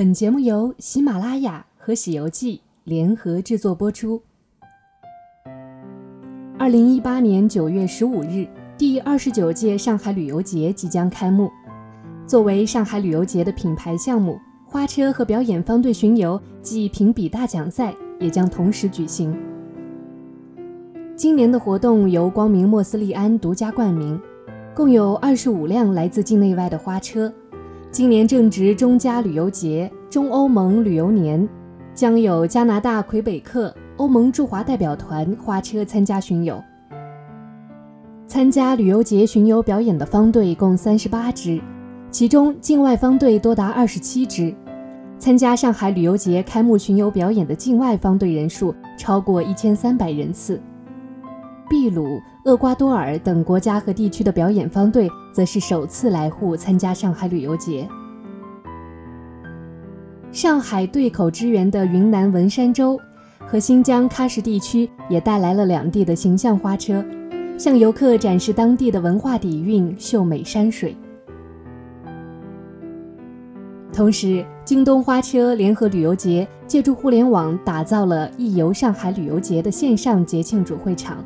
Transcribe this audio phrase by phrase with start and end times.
[0.00, 4.22] 本节目由喜马拉雅和《喜游记》联合制作播出。
[6.58, 11.50] 二零一八年九月十五日，第二十九届上海旅游节即将开幕。
[12.26, 19.38] 作为上海旅游节的品牌项目，花车和表演方队巡游暨评比大奖赛也将同时举行。
[21.14, 24.18] 今年的活动由光明莫斯利安独家冠名，
[24.74, 27.30] 共有二十五辆来自境内外的花车。
[27.92, 31.46] 今年正值中加旅游节、中欧盟旅游年，
[31.92, 36.62] 将有加拿大魁北克欧盟驻华代表团花车参加巡游。
[38.28, 41.60] 参加旅游节巡游表演的方队共三十八支，
[42.12, 44.54] 其中境外方队多达二十七支。
[45.18, 50.62] 参加上海旅游节开幕巡游表演的境外方队人数超过一千三百人次。
[51.70, 55.08] 秘鲁、厄瓜多尔等国家和地区的表演方队。
[55.32, 57.88] 则是首次来沪参加上海旅游节。
[60.32, 62.98] 上海对口支援的云南文山州
[63.46, 67.04] 和新疆喀什地区也带来了两地的形象花车，
[67.56, 70.96] 向游客展示当地的文化底蕴、秀美山水。
[73.92, 81.24] 同时，京东花车联合旅游节借助互联网打造了“一游上海旅游节”的线上节庆主会场。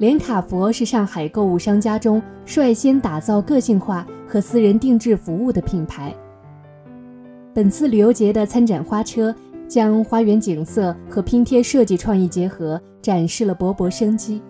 [0.00, 6.16] 连卡佛是上海购物商家中率先打造个性化和私人定制服务的品牌。
[7.52, 9.34] 本次旅游节的参展花车
[9.68, 14.40] 将花园景色和拼贴设计创意结合，展示了勃勃生机。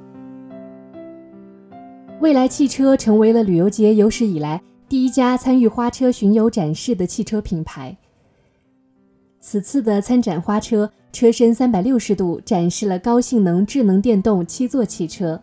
[2.21, 7.97] 未来汽车成为了旅游节有史以来第一家参与花车巡游展示的汽车品牌。
[9.41, 10.91] 此次的参展花车。
[11.13, 15.41] 车身三百六十度展示了高性能智能电动七座汽车，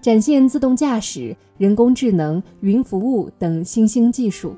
[0.00, 4.54] 展现自动驾驶、人工智能、云服务等新兴技术。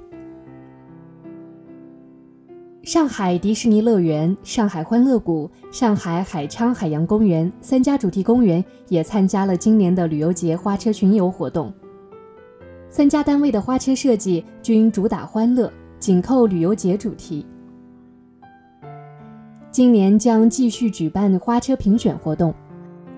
[2.82, 11.72] 上海迪士尼乐园、上海欢乐谷、上海海昌海洋公园三家主题公园也参加了今年的旅游节花车巡游活动。
[12.90, 17.46] 三家单位的花车设计均主打欢乐，紧扣旅游节主题。
[19.72, 22.52] 今年将继续举办花车评选活动，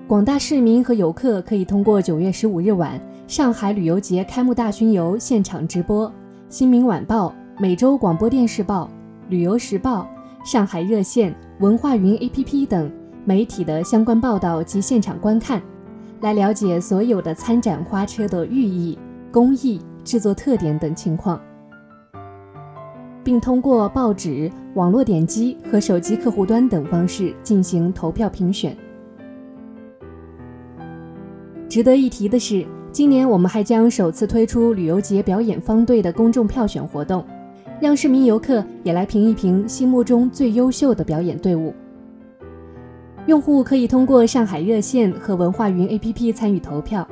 [0.07, 6.13] 广大市民和游客可以通过九月十五日晚上海旅游节开幕大巡游现场直播、
[6.51, 8.91] 新民晚报、每周广播电视报、
[9.31, 10.07] 旅游时报、
[10.45, 12.93] 上海热线、文化云 APP 等
[13.25, 15.63] 媒体的相关报道及现场观看，
[16.21, 18.99] 来了解所有的参展花车的寓意、
[19.33, 21.41] 工艺、制作特点等情况。
[23.25, 28.77] 并通过报纸、网络点击和手机客户端等方式进行投票评选。
[31.69, 37.25] 值得一提的是，今年我们还将首次推出旅游节表演方队的公众票选活动，
[37.81, 41.75] 让市民游客也来评一评心目中最优秀的表演队伍。
[43.27, 47.09] 用户可以通过上海热线和文化云 APP 参与投票。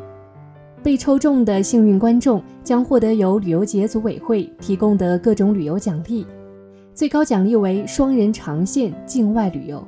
[0.82, 6.26] 被抽中的幸运观众将获得由旅游节组委会提供的各种旅游奖励，
[6.94, 9.86] 最高奖励为双人长线境外旅游。